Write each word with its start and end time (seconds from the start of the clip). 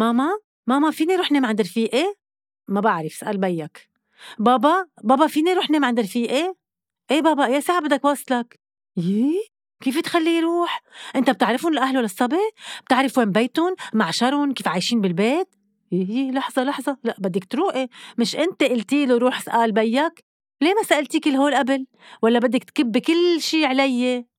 ماما 0.00 0.38
ماما 0.66 0.90
فيني 0.90 1.16
روح 1.16 1.32
نام 1.32 1.46
عند 1.46 1.60
رفيقي؟ 1.60 2.14
ما 2.68 2.80
بعرف 2.80 3.12
اسأل 3.12 3.38
بيك 3.38 3.88
بابا 4.38 4.86
بابا 5.04 5.26
فيني 5.26 5.52
روح 5.52 5.70
نام 5.70 5.84
عند 5.84 6.00
رفيقي؟ 6.00 6.54
إيه 7.10 7.20
بابا 7.20 7.46
إيه 7.46 7.60
ساعة 7.60 7.80
بدك 7.80 8.04
وصلك؟ 8.04 8.60
يي 8.96 9.40
كيف 9.82 9.98
تخليه 9.98 10.38
يروح؟ 10.38 10.82
أنت 11.16 11.30
بتعرفون 11.30 11.74
لأهله 11.74 12.00
للصبي؟ 12.00 12.50
بتعرف 12.86 13.18
وين 13.18 13.30
بيتهم؟ 13.30 13.74
معشرهم؟ 13.94 14.52
كيف 14.52 14.68
عايشين 14.68 15.00
بالبيت؟ 15.00 15.48
يي 15.92 16.30
لحظة 16.30 16.64
لحظة 16.64 16.96
لا 17.04 17.16
بدك 17.18 17.44
تروقي 17.44 17.88
مش 18.18 18.36
أنت 18.36 18.62
قلتي 18.62 19.06
له 19.06 19.18
روح 19.18 19.38
اسأل 19.38 19.72
بيك؟ 19.72 20.24
ليه 20.60 20.74
ما 20.74 20.82
سألتي 20.82 21.20
كل 21.20 21.30
هول 21.30 21.54
قبل؟ 21.54 21.86
ولا 22.22 22.38
بدك 22.38 22.64
تكبي 22.64 23.00
كل 23.00 23.40
شي 23.40 23.64
علي؟ 23.64 24.29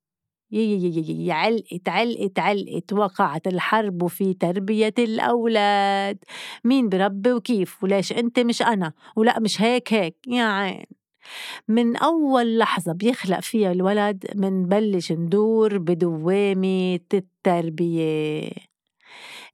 علقت 1.32 1.90
علقت 1.90 2.40
علقت 2.40 2.94
وقعت 2.94 3.48
الحرب 3.48 4.08
في 4.08 4.34
تربية 4.34 4.94
الأولاد. 5.00 6.18
مين 6.64 6.90
بربي 6.90 7.34
وكيف؟ 7.34 7.84
وليش 7.84 8.12
أنت 8.14 8.40
مش 8.40 8.62
أنا؟ 8.62 8.94
ولا 9.16 9.40
مش 9.40 9.62
هيك 9.62 9.94
هيك. 9.94 10.16
يا 10.28 10.44
عين. 10.44 10.84
من 11.68 11.98
أول 11.98 12.58
لحظة 12.58 12.94
بيخلق 12.94 13.40
فيها 13.40 13.72
الولد 13.72 14.26
منبلش 14.36 15.12
ندور 15.12 15.78
بدوامة 15.78 17.00
التربية. 17.14 18.52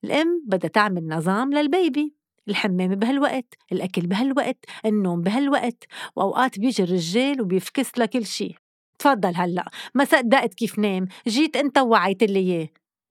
الأم 0.03 0.43
بدها 0.47 0.69
تعمل 0.69 1.07
نظام 1.07 1.53
للبيبي. 1.53 2.13
الحمام 2.47 2.95
بهالوقت 2.95 3.53
الأكل 3.71 4.01
بهالوقت 4.07 4.65
النوم 4.85 5.21
بهالوقت. 5.21 5.83
وأوقات 6.15 6.59
بيجي 6.59 6.83
الرجال 6.83 7.41
وبيفكس 7.41 7.97
لها 7.97 8.05
كل 8.05 8.25
شي. 8.25 8.55
تفضل 8.99 9.35
هلأ. 9.35 9.69
ما 9.95 10.05
صدقت 10.05 10.53
كيف 10.53 10.79
نام. 10.79 11.07
جيت 11.27 11.55
أنت 11.55 11.77
ووعيت 11.77 12.23
لي 12.23 12.39
إياه. 12.39 12.69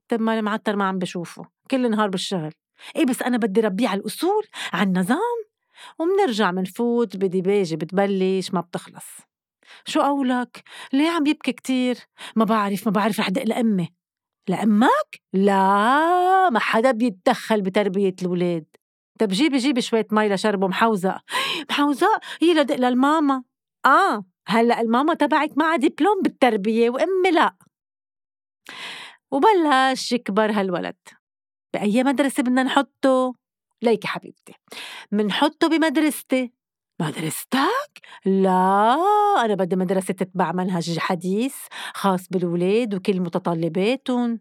طب 0.09 0.21
ما 0.21 0.39
المعطر 0.39 0.77
ما 0.77 0.85
عم 0.85 0.99
بشوفه. 0.99 1.47
كل 1.71 1.91
نهار 1.91 2.09
بالشغل. 2.09 2.53
إيه 2.97 3.07
بس 3.07 3.23
أنا 3.23 3.37
بدي 3.37 3.61
ربيه 3.61 3.89
على 3.89 4.01
الأصول 4.01 4.45
على 4.73 4.89
النظام؟ 4.89 5.47
ومنرجع 5.99 6.51
منفوت 6.51 7.17
بديباجة 7.17 7.75
بتبلش 7.75 8.55
ما 8.55 8.61
بتخلص. 8.61 9.07
شو 9.87 10.01
قولك؟ 10.01 10.63
ليه 10.93 11.09
عم 11.11 11.27
يبكي 11.27 11.53
كتير؟ 11.53 11.97
ما 12.37 12.45
بعرف 12.45 12.87
ما 12.87 12.93
بعرف 12.93 13.21
رح 13.21 13.29
دق 13.29 13.43
لأمي. 13.43 13.89
لأمك؟ 14.49 15.21
لا 15.33 16.51
ما 16.51 16.59
حدا 16.59 16.91
بيتدخل 16.91 17.63
بتربية 17.63 18.15
الولاد 18.23 18.67
طب 19.19 19.29
جيبي 19.29 19.59
جيبي 19.59 19.81
شوية 19.81 20.07
مي 20.13 20.29
لشربه 20.29 20.69
محوزق. 20.69 21.19
محوزق؟ 21.71 22.21
هي 22.43 22.55
لدق 22.55 22.77
للماما. 22.77 23.43
آه. 23.87 24.25
هلأ 24.49 24.81
الماما 24.81 25.15
تبعك 25.15 25.59
معها 25.59 25.77
دبلوم 25.77 26.23
بالتربية 26.23 26.91
وأمي 26.91 27.31
لأ. 27.31 27.57
وبلش 29.31 30.13
يكبر 30.13 30.51
هالولد. 30.51 30.97
بأي 31.75 32.05
مدرسة 32.05 32.43
بدنا 32.43 32.63
نحطه؟ 32.63 33.35
ليكي 33.83 34.09
حبيبتي. 34.09 34.55
منحطه 35.13 35.69
بمدرستي. 35.69 36.53
مدرستك؟ 37.01 38.01
لا 38.27 38.97
أنا 39.45 39.55
بدي 39.55 39.77
مدرسة 39.77 40.15
تتبع 40.15 40.53
منهج 40.53 40.99
حديث 40.99 41.57
خاص 41.95 42.29
بالولاد 42.29 42.95
وكل 42.95 43.21
متطلباتهم. 43.21 44.41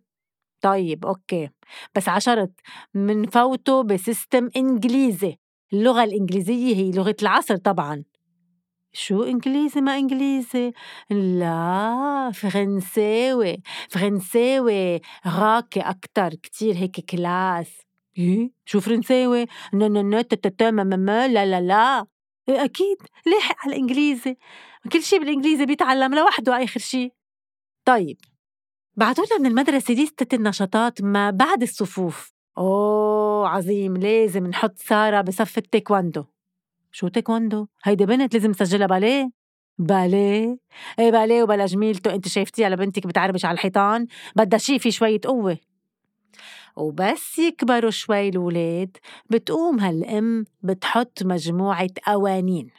طيب 0.62 1.06
أوكي. 1.06 1.50
بس 1.96 2.10
عشرت 2.10 2.52
منفوته 2.94 3.84
ب 3.84 3.93
system 3.93 4.50
إنجليزي. 4.58 5.38
اللغة 5.74 6.04
الإنجليزية 6.04 6.76
هي 6.76 6.92
لغة 6.92 7.16
العصر 7.22 7.56
طبعاً. 7.58 8.04
شو 8.96 9.24
إنجليزي 9.24 9.82
ما 9.82 9.98
إنجليزي؟ 9.98 10.74
لا 11.10 12.32
فرنساوي 12.34 13.62
فرنساوي 13.90 15.02
راقي 15.26 15.82
أكتر 15.82 16.30
كتير 16.30 16.76
هيك 16.76 17.00
classe. 17.00 17.72
إيه؟ 18.18 18.52
شو 18.66 18.80
فرنساوي؟ 18.80 19.46
no 19.74 19.88
no 19.88 20.02
no 20.02 20.22
تتتا 20.22 20.72
لا 20.72 21.28
لا 21.28 21.62
لا. 21.62 22.06
إيه 22.50 22.64
أكيد. 22.64 22.98
لاحق 23.26 23.56
على 23.60 23.76
الإنجليزي. 23.76 24.38
كل 24.92 25.02
شي 25.02 25.20
بالإنجليزي 25.20 25.66
بيتعلم 25.66 26.16
لوحده 26.16 26.64
آخر 26.64 26.80
شي. 26.80 27.12
طيب 27.86 28.18
بعتولنا 28.96 29.38
من 29.40 29.46
المدرسة 29.46 29.94
ليستة 29.94 30.36
النشاطات 30.36 31.02
ما 31.02 31.30
بعد 31.30 31.62
الصفوف. 31.62 32.34
أوه 32.58 33.48
عظيم. 33.48 33.98
لازم 33.98 34.48
نحط 34.48 34.78
سارة 34.78 35.22
بصف 35.22 35.58
التايكواندو. 35.58 36.26
شو 36.96 37.08
تايكوندو؟ 37.08 37.68
هيدي 37.84 38.06
بنت 38.06 38.34
لازم 38.34 38.50
نسجلها 38.50 38.88
باليه؟ 38.88 39.30
باليه؟ 39.78 40.58
إيه 41.00 41.12
باليه 41.12 41.44
وبلا 41.44 41.66
جميلته؟ 41.66 42.14
أنت 42.16 42.28
شايفتيها 42.28 42.70
لبنتك 42.70 43.08
بتعربش 43.08 43.46
على 43.46 43.54
الحيطان؟ 43.54 44.08
بدها 44.36 44.60
شي 44.60 44.80
في 44.80 44.92
شوية 44.92 45.20
قوة. 45.26 45.58
وبس 46.76 47.40
يكبروا 47.40 47.92
شوي 47.92 48.30
الولاد 48.30 48.98
بتقوم 49.30 49.80
هالأم 49.80 50.46
بتحط 50.64 51.24
مجموعة 51.24 51.90
قوانين. 52.08 52.70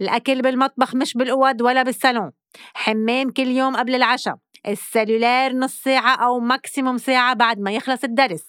الأكل 0.00 0.42
بالمطبخ 0.42 0.94
مش 0.94 1.14
بالأوض 1.14 1.60
ولا 1.60 1.82
بالصالون. 1.82 2.30
حمام 2.74 3.30
كل 3.30 3.48
يوم 3.48 3.76
قبل 3.76 3.94
العشاء. 3.94 4.36
ال 4.68 4.76
cellulaire 4.76 5.52
نص 5.52 5.82
ساعة 5.82 6.14
أو 6.14 6.40
maximum 6.40 6.98
ساعة 6.98 7.34
بعد 7.34 7.60
ما 7.60 7.70
يخلص 7.72 8.04
الدرس. 8.04 8.44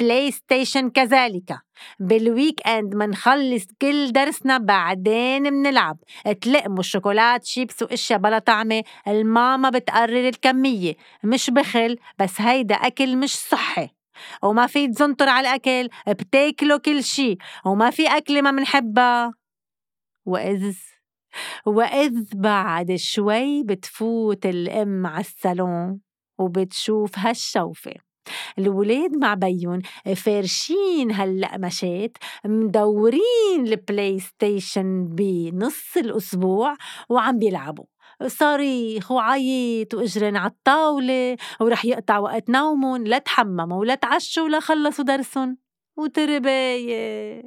بلاي 0.00 0.30
ستيشن 0.30 0.90
كذلك 0.90 1.58
بال 2.00 2.66
weekend 2.66 2.94
منخلص 2.94 3.64
كل 3.82 4.12
درسنا 4.12 4.58
بعدين 4.58 5.42
منلعب. 5.52 5.98
تلقموا 6.40 6.78
الشوكولات 6.80 7.44
شيبس 7.44 7.82
وأشياء 7.82 8.18
بلا 8.18 8.38
طعمة. 8.38 8.82
الماما 9.08 9.70
بتقرر 9.70 10.28
الكمية. 10.28 10.94
مش 11.24 11.50
بخل 11.50 11.98
بس 12.18 12.40
هيدا 12.40 12.74
أكل 12.74 13.16
مش 13.16 13.34
صحي. 13.36 13.88
وما 14.42 14.66
في 14.66 14.88
تزنطر 14.88 15.28
على 15.28 15.48
الأكل 15.48 15.88
بتاكلوا 16.08 16.78
كل 16.78 17.04
شي. 17.04 17.36
وما 17.66 17.90
في 17.90 18.06
أكلة 18.06 18.40
ما 18.40 18.50
منحبها. 18.50 19.32
وإذ 20.26 20.76
وإذ 21.66 22.24
بعد 22.34 22.94
شوي 22.96 23.62
بتفوت 23.64 24.46
الأم 24.46 25.06
على 25.06 25.20
الصالون 25.20 26.00
وبتشوف 26.38 27.18
هالشوفة. 27.18 28.11
الولاد 28.58 29.16
مع 29.16 29.34
بيون 29.34 29.82
فارشين 30.16 31.10
هاللقمشات 31.10 32.16
مدورين 32.44 33.66
البلاي 33.66 34.18
ستيشن 34.18 35.06
بنص 35.08 35.96
الأسبوع 35.96 36.76
وعم 37.08 37.38
بيلعبوا. 37.38 37.84
صريخ 38.26 39.10
وعيط 39.10 39.94
وإجرن 39.94 40.36
على 40.36 40.50
الطاولة 40.50 41.36
ورح 41.60 41.84
يقطع 41.84 42.18
وقت 42.18 42.50
نومهم 42.50 43.06
لا 43.06 43.18
تحمموا 43.18 43.80
ولا 43.80 43.94
تعشوا 43.94 44.44
ولا 44.44 44.60
خلصوا 44.60 45.04
درسهم. 45.04 45.58
وترباية. 45.96 47.42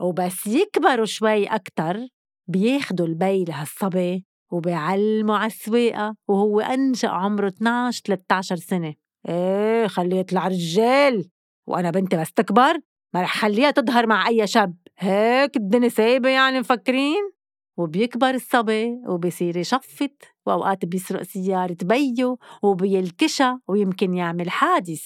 وبس 0.00 0.46
يكبروا 0.46 1.06
شوي 1.06 1.46
أكتر 1.46 2.06
بياخدوا 2.48 3.06
البي 3.06 3.44
لهالصبي 3.44 4.24
وبيعلموا 4.52 5.36
على 5.36 5.46
السواقة 5.46 6.16
وهو 6.28 6.60
أنشأ 6.60 7.08
عمره 7.08 7.48
12 7.48 8.02
13 8.04 8.56
سنة. 8.56 8.94
إيه 9.28 9.86
خليه 9.86 10.16
يطلع 10.16 10.48
رجال. 10.48 11.28
وأنا 11.66 11.90
بنتي 11.90 12.16
بس 12.16 12.32
تكبر 12.32 12.78
ما 13.14 13.22
رح 13.22 13.38
خليها 13.38 13.70
تظهر 13.70 14.06
مع 14.06 14.28
أي 14.28 14.46
شاب. 14.46 14.76
هيك 14.98 15.56
الدنيا 15.56 15.88
سايبة 15.88 16.28
يعني 16.28 16.60
مفكرين. 16.60 17.32
وبيكبر 17.76 18.30
الصبي 18.30 19.00
وبصير 19.08 19.56
يشفط 19.56 20.10
وأوقات 20.46 20.84
بيسرق 20.84 21.22
سيارة 21.22 21.76
بيو 21.82 22.38
وبيلكشها 22.62 23.60
ويمكن 23.68 24.14
يعمل 24.14 24.50
حادث. 24.50 25.04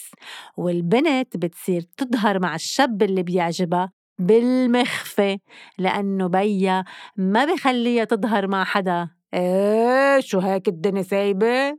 والبنت 0.56 1.36
بتصير 1.36 1.82
تظهر 1.96 2.38
مع 2.38 2.54
الشاب 2.54 3.02
اللي 3.02 3.22
بيعجبها 3.22 3.92
بالمخفى 4.18 5.38
لأنه 5.78 6.26
بيا 6.26 6.84
ما 7.16 7.44
بخليها 7.44 8.04
تظهر 8.04 8.46
مع 8.46 8.64
حدا. 8.64 9.08
إيه 9.34 10.20
شو 10.20 10.38
هيك 10.38 10.68
الدنيا 10.68 11.02
سايبة؟ 11.02 11.78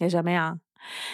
يا 0.00 0.08
جماعة. 0.08 0.67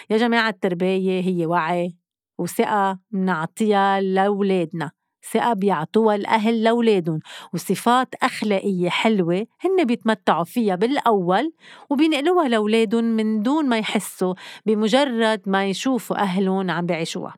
يا 0.09 0.17
جماعة 0.17 0.49
الترباية 0.49 1.21
هي 1.21 1.45
وعي 1.45 1.95
وثقة 2.37 2.99
منعطيها 3.11 4.01
لأولادنا 4.01 4.91
ثقة 5.31 5.53
بيعطوها 5.53 6.15
الأهل 6.15 6.63
لأولادهم 6.63 7.19
وصفات 7.53 8.15
أخلاقية 8.15 8.89
حلوة 8.89 9.47
هن 9.61 9.85
بيتمتعوا 9.85 10.43
فيها 10.43 10.75
بالأول 10.75 11.53
وبينقلوها 11.89 12.47
لأولادهم 12.47 13.03
من 13.03 13.41
دون 13.41 13.69
ما 13.69 13.77
يحسوا 13.77 14.33
بمجرد 14.65 15.41
ما 15.45 15.65
يشوفوا 15.65 16.17
أهلهم 16.17 16.71
عم 16.71 16.85
بيعيشوها. 16.85 17.35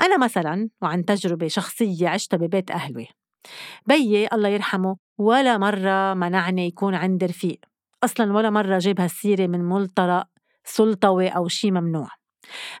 أنا 0.00 0.18
مثلا 0.18 0.68
وعن 0.82 1.04
تجربة 1.04 1.48
شخصية 1.48 2.08
عشتها 2.08 2.36
ببيت 2.36 2.70
أهلي 2.70 3.08
بيي 3.86 4.28
الله 4.32 4.48
يرحمه 4.48 4.96
ولا 5.18 5.58
مرة 5.58 6.14
منعني 6.14 6.66
يكون 6.66 6.94
عندي 6.94 7.26
رفيق 7.26 7.60
أصلا 8.04 8.32
ولا 8.32 8.50
مرة 8.50 8.78
جاب 8.78 9.00
هالسيرة 9.00 9.46
من 9.46 9.60
ملطرق 9.60 10.26
سلطوي 10.68 11.28
أو 11.28 11.48
شي 11.48 11.70
ممنوع. 11.70 12.08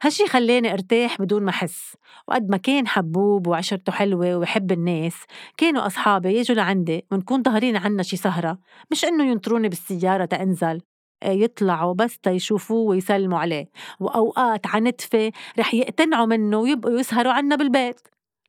هالشي 0.02 0.26
خلاني 0.26 0.72
أرتاح 0.72 1.22
بدون 1.22 1.42
ما 1.42 1.50
أحس 1.50 1.94
وقد 2.28 2.50
ما 2.50 2.56
كان 2.56 2.88
حبوب 2.88 3.46
وعشرته 3.46 3.92
حلوة 3.92 4.36
وبحب 4.36 4.72
الناس 4.72 5.14
كانوا 5.56 5.86
أصحابي 5.86 6.38
يجوا 6.38 6.56
لعندي 6.56 7.06
ونكون 7.12 7.42
ظاهرين 7.42 7.76
عنا 7.76 8.02
شي 8.02 8.16
سهرة 8.16 8.58
مش 8.90 9.04
إنه 9.04 9.24
ينطروني 9.30 9.68
بالسيارة 9.68 10.24
تأنزل. 10.24 10.80
يطلعوا 11.24 11.94
بس 11.94 12.18
تيشوفوه 12.18 12.88
ويسلموا 12.88 13.38
عليه 13.38 13.70
وأوقات 14.00 14.66
عنتفة 14.66 15.32
رح 15.58 15.74
يقتنعوا 15.74 16.26
منه 16.26 16.58
ويبقوا 16.58 17.00
يسهروا 17.00 17.32
عنا 17.32 17.56
بالبيت. 17.56 18.00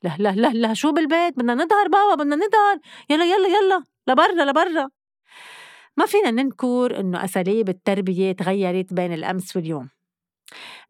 لا 0.04 0.16
لا 0.20 0.50
لا 0.50 0.74
شو 0.74 0.92
بالبيت؟ 0.92 1.38
بدنا 1.38 1.54
نظهر 1.54 1.88
بابا 1.88 2.24
بدنا 2.24 2.36
نظهر. 2.36 2.80
يلا 3.10 3.26
يلا 3.26 3.48
يلا 3.48 3.84
لبرا 4.08 4.46
لبرا. 4.46 4.90
ما 5.98 6.06
فينا 6.06 6.32
ننكر 6.32 7.00
إنه 7.00 7.24
أساليب 7.24 7.70
التربية 7.70 8.32
تغيرت 8.32 8.94
بين 8.94 9.14
الأمس 9.14 9.56
واليوم. 9.56 9.90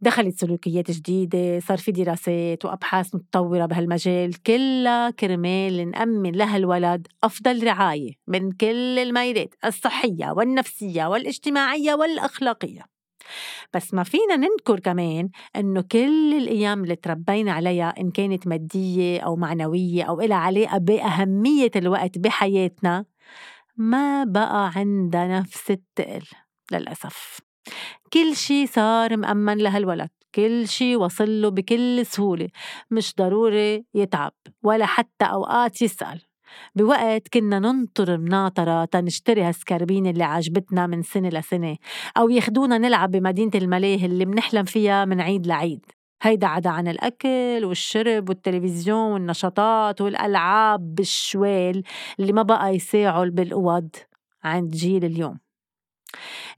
دخلت 0.02 0.40
سلوكيات 0.40 0.92
جديدة 0.92 1.60
صار 1.60 1.78
في 1.78 1.92
دراسات 1.92 2.66
وأبحاث 2.66 3.16
متطورة 3.16 3.66
بهالمجال 3.66 4.44
كلها 4.44 5.10
كرمال 5.10 5.92
نأمن 5.92 6.32
لها 6.32 6.58
الولد 6.58 7.08
أفضل 7.24 7.64
رعاية 7.68 8.12
من 8.28 8.52
كل 8.52 9.00
الميلات 9.00 9.56
الصحية 9.66 10.32
والنفسية 10.32 11.06
والاجتماعية 11.06 11.94
والأخلاقية. 11.94 12.82
بس 13.74 13.94
ما 13.94 14.04
فينا 14.04 14.36
ننكر 14.36 14.80
كمان 14.80 15.30
إنه 15.56 15.82
كل 15.82 16.34
الأيام 16.38 16.84
اللي 16.84 16.96
تربينا 16.96 17.52
عليها 17.52 17.94
إن 18.00 18.12
كانت 18.12 18.48
مادية 18.48 19.20
أو 19.20 19.36
معنوية 19.36 20.04
أو 20.04 20.22
إلها 20.22 20.38
علاقة 20.38 20.78
بأهمية 20.78 21.72
الوقت 21.76 22.18
بحياتنا 22.18 23.06
ما 23.80 24.24
بقى 24.24 24.72
عندها 24.76 25.40
نفس 25.40 25.72
التقل 25.72 26.22
للأسف. 26.72 27.40
كل 28.14 28.36
شي 28.36 28.68
صار 28.68 29.18
مأمن 29.18 29.58
لهالولد 29.58 30.10
كل 30.36 30.68
شي 30.68 30.96
وصل 30.96 31.42
له 31.42 31.50
بكل 31.50 32.06
سهولة 32.06 32.48
مش 32.92 33.16
ضروري 33.18 33.86
يتعب 33.94 34.32
ولا 34.64 34.86
حتى 34.86 35.26
أوقات 35.26 35.82
يسأل. 35.82 36.22
بوقت 36.76 37.28
كنا 37.34 37.60
ننطر 37.60 38.18
مناطرة 38.18 38.86
تنشتري 38.86 39.42
هالسكربين 39.42 40.08
اللي 40.08 40.24
عجبتنا 40.24 40.88
من 40.88 41.02
سنة 41.04 41.30
لسنة 41.30 41.78
أو 42.18 42.30
ياخدونا 42.30 42.78
نلعب 42.78 43.12
بمدينة 43.12 43.52
الملاهي 43.56 44.06
اللي 44.06 44.26
منحلم 44.26 44.64
فيها 44.64 45.06
من 45.06 45.22
عيد 45.22 45.48
لعيد. 45.48 45.86
هيدا 46.22 46.48
عدا 46.48 46.70
عن 46.70 46.88
الأكل 46.88 47.62
والشرب 47.66 48.30
والتلفزيون 48.30 49.12
والنشاطات 49.12 50.02
والألعاب 50.02 50.96
بالشوال 50.96 51.84
اللي 52.20 52.34
ما 52.34 52.42
بقى 52.42 52.76
يساعوا 52.76 53.26
بالأوض 53.26 53.90
عند 54.44 54.72
جيل 54.72 55.06
اليوم. 55.06 55.40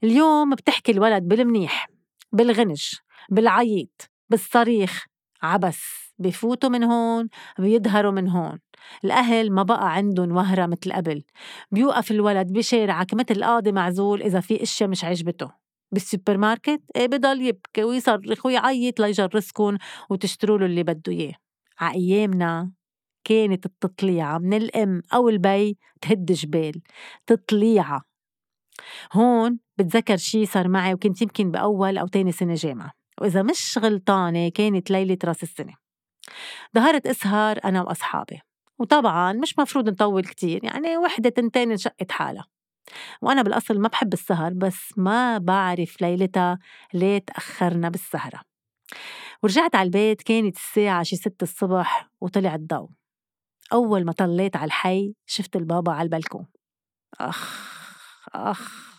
اليوم 0.04 0.50
بتحكي 0.54 0.92
الولد 0.92 1.22
بالمنيح 1.22 1.88
بالغنج 2.32 2.82
بالعيط 3.30 4.10
بالصريخ 4.30 5.06
عبس 5.42 6.12
بفوتوا 6.18 6.70
من 6.70 6.84
هون 6.84 7.28
بيظهروا 7.58 8.12
من 8.12 8.28
هون. 8.28 8.58
الأهل 9.04 9.52
ما 9.52 9.62
بقى 9.62 9.94
عندهم 9.94 10.36
وهرة 10.36 10.66
مثل 10.66 10.92
قبل. 10.92 11.24
بيوقف 11.70 12.10
الولد 12.10 12.52
بيشارعك 12.52 13.14
مثل 13.14 13.44
قاضي 13.44 13.72
معزول 13.72 14.22
إذا 14.22 14.40
في 14.40 14.62
إشياء 14.62 14.90
مش 14.90 15.04
عجبته. 15.04 15.61
بالسوبر 15.92 16.36
ماركت 16.36 16.82
إيه 16.96 17.06
بضل 17.06 17.42
يبكي 17.42 17.84
ويصرخ 17.84 18.46
ويعيط 18.46 19.00
ليجرسكن 19.00 19.78
وتشتروا 20.10 20.58
له 20.58 20.66
اللي 20.66 20.82
بده 20.82 21.12
إياه. 21.12 21.34
ع 21.80 21.92
أيامنا 21.92 22.72
كانت 23.24 23.66
التطليعة 23.66 24.38
من 24.38 24.54
الأم 24.54 25.02
أو 25.14 25.28
البي 25.28 25.78
تهد 26.00 26.32
جبال. 26.32 26.82
تطليعة. 27.26 28.02
هون 29.12 29.58
بتذكر 29.78 30.16
شي 30.16 30.46
صار 30.46 30.68
معي 30.68 30.94
وكنت 30.94 31.22
يمكن 31.22 31.50
بأول 31.50 31.98
أو 31.98 32.06
تاني 32.06 32.32
سنة 32.32 32.54
جامعة. 32.54 32.92
وإذا 33.20 33.42
مش 33.42 33.78
غلطانة 33.82 34.48
كانت 34.48 34.90
ليلة 34.90 35.18
راس 35.24 35.42
السنة. 35.42 35.74
ظهرت 36.74 37.06
أسهر 37.06 37.58
أنا 37.64 37.82
وأصحابي. 37.82 38.40
وطبعا 38.78 39.32
مش 39.32 39.58
مفروض 39.58 39.88
نطول 39.88 40.24
كتير 40.24 40.64
يعني 40.64 40.96
وحدة 40.96 41.30
تنتين 41.30 41.70
انشقت 41.70 42.12
حالها. 42.12 42.44
وأنا 43.22 43.42
بالأصل 43.42 43.78
ما 43.80 43.88
بحب 43.88 44.12
السهر 44.12 44.52
بس 44.52 44.92
ما 44.96 45.38
بعرف 45.38 46.02
ليلتها 46.02 46.58
ليه 46.94 47.18
تأخرنا 47.18 47.88
بالسهرة. 47.88 48.40
ورجعت 49.42 49.74
على 49.74 49.86
البيت 49.86 50.22
كانت 50.22 50.56
الساعة 50.56 51.02
شي 51.02 51.16
ستة 51.16 51.42
الصبح 51.44 52.10
وطلع 52.20 52.54
الضوء 52.54 52.90
أول 53.72 54.04
ما 54.04 54.12
طليت 54.12 54.56
على 54.56 54.64
الحي 54.64 55.14
شفت 55.26 55.56
البابا 55.56 55.92
على 55.92 56.02
البلكون. 56.02 56.46
أخ 57.20 57.72
أخ. 58.34 58.92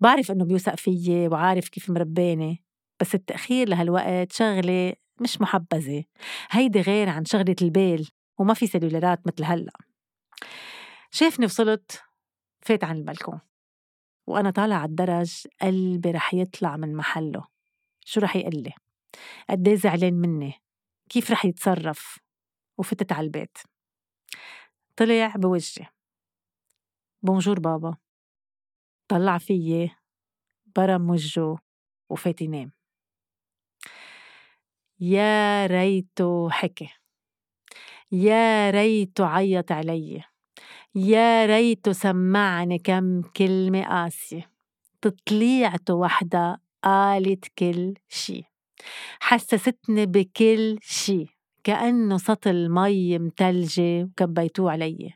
بعرف 0.00 0.30
إنه 0.30 0.44
بيوثق 0.44 0.74
فيي 0.74 1.28
وعارف 1.28 1.68
كيف 1.68 1.90
مرباني 1.90 2.64
بس 3.00 3.14
التأخير 3.14 3.68
لهالوقت 3.68 4.32
شغلة 4.32 4.94
مش 5.20 5.40
محبذة. 5.40 6.04
هيدي 6.50 6.80
غير 6.80 7.08
عن 7.08 7.24
شغلة 7.24 7.56
البال 7.62 8.08
وما 8.38 8.54
في 8.54 8.66
سلولارات 8.66 9.26
مثل 9.26 9.44
هلأ. 9.44 9.72
شافني 11.10 11.46
وصلت 11.46 12.02
فات 12.62 12.84
عن 12.84 12.96
البلكون 12.96 13.40
وأنا 14.26 14.50
طالع 14.50 14.76
على 14.76 14.88
الدرج 14.88 15.46
قلبي 15.62 16.10
رح 16.10 16.34
يطلع 16.34 16.76
من 16.76 16.96
محله. 16.96 17.44
شو 18.04 18.20
رح 18.20 18.36
يقلي 18.36 18.72
قد 19.50 19.68
إيه 19.68 19.74
زعلان 19.74 20.14
مني؟ 20.14 20.52
كيف 21.08 21.30
رح 21.30 21.44
يتصرف؟ 21.44 22.18
وفتت 22.78 23.12
على 23.12 23.24
البيت. 23.24 23.58
طلع 24.96 25.34
بوجهي. 25.36 25.86
بونجور 27.22 27.60
بابا. 27.60 27.96
طلع 29.08 29.38
فيي 29.38 29.90
برم 30.76 31.10
وجهه 31.10 31.58
وفات 32.10 32.40
ينام. 32.40 32.72
يا 35.00 35.66
ريته 35.66 36.50
حكي. 36.50 36.88
يا 38.12 38.70
ريته 38.70 39.26
عيط 39.26 39.72
علي. 39.72 40.31
يا 40.94 41.46
ريته 41.46 41.92
سمعني 41.92 42.78
كم 42.78 43.22
كلمة 43.22 43.82
قاسية. 43.84 44.50
تطليعته 45.02 45.94
وحدة 45.94 46.60
قالت 46.84 47.44
كل 47.58 47.94
شي. 48.08 48.42
حسستني 49.20 50.06
بكل 50.06 50.78
شي. 50.82 51.26
كأنه 51.64 52.18
سطل 52.18 52.68
مي 52.68 53.18
متلجة 53.18 54.02
وكبيتوه 54.04 54.72
علي. 54.72 55.12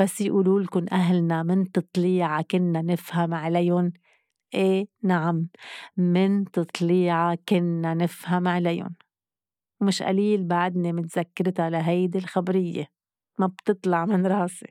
بس 0.00 0.20
يقولوا 0.20 0.60
لكم 0.60 0.86
أهلنا 0.92 1.42
من 1.42 1.72
تطليعة 1.72 2.42
كنا 2.42 2.82
نفهم 2.82 3.34
عليهم. 3.34 3.92
إيه 4.54 4.86
نعم 5.02 5.48
من 5.96 6.44
تطليعة 6.44 7.38
كنا 7.48 7.94
نفهم 7.94 8.48
عليهم. 8.48 8.94
ومش 9.80 10.02
قليل 10.02 10.44
بعدني 10.44 10.92
متذكرتها 10.92 11.70
لهيدي 11.70 12.18
الخبرية. 12.18 12.86
ما 13.38 13.46
بتطلع 13.46 14.04
من 14.06 14.26
راسي. 14.26 14.66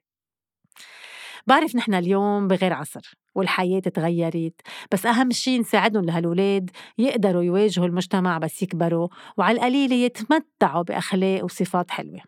بعرف 1.48 1.76
نحن 1.76 1.94
اليوم 1.94 2.48
بغير 2.48 2.74
عصر 2.74 3.14
والحياة 3.36 3.80
تغيرت 3.80 4.62
بس 4.92 5.06
أهم 5.06 5.32
شي 5.32 5.60
نساعدهم 5.60 6.06
لهالولاد 6.06 6.70
يقدروا 6.98 7.44
يواجهوا 7.44 7.88
المجتمع 7.88 8.38
بس 8.38 8.62
يكبروا 8.62 9.08
وعلى 9.38 9.58
القليلة 9.58 9.96
يتمتعوا 9.96 10.84
بأخلاق 10.84 11.44
وصفات 11.44 11.92
حلوة. 11.92 12.22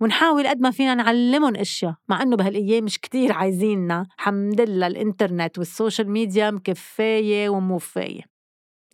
ونحاول 0.00 0.46
قد 0.48 0.60
ما 0.60 0.70
فينا 0.70 0.94
نعلمهم 0.94 1.56
أشياء 1.56 1.94
مع 2.08 2.22
إنه 2.22 2.36
بهالأيام 2.36 2.84
مش 2.84 2.98
كتير 2.98 3.32
عايزيننا. 3.32 4.06
حمد 4.16 4.60
لله 4.60 4.86
الإنترنت 4.86 5.58
وال 5.58 5.71
social 5.71 6.10
media 6.10 6.50
مكفاية 6.50 7.48
وموفاية 7.48 8.22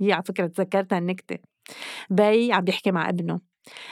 هي 0.00 0.12
على 0.12 0.22
فكرة 0.22 0.46
تذكرت 0.46 0.92
هالنكتة 0.92 1.38
بي 2.10 2.52
عم 2.52 2.64
بيحكي 2.64 2.90
مع 2.90 3.08
ابنه. 3.08 3.40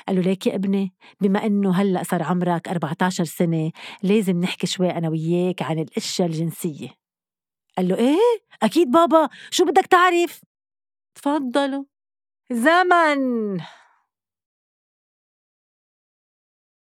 قال 0.09 0.17
له 0.17 0.23
ليك 0.23 0.47
يا 0.47 0.55
ابني؟ 0.55 0.95
بما 1.21 1.47
إنه 1.47 1.75
هلأ 1.75 2.03
صار 2.03 2.23
عمرك 2.23 2.69
14 2.69 3.25
سنة 3.25 3.73
لازم 4.03 4.41
نحكي 4.41 4.67
شوي 4.67 4.91
أنا 4.91 5.09
وياك 5.09 5.63
عن 5.63 5.79
الأشياء 5.79 6.29
الجنسية. 6.29 6.89
قال 7.77 7.89
له 7.89 7.97
إيه؟ 7.97 8.19
أكيد 8.63 8.91
بابا 8.91 9.29
شو 9.51 9.65
بدك 9.65 9.87
تعرف؟ 9.87 10.41
تفضلوا. 11.15 11.85
زمن. 12.53 13.61